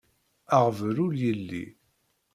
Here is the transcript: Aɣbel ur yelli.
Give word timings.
Aɣbel 0.55 0.95
ur 1.05 1.13
yelli. 1.21 1.65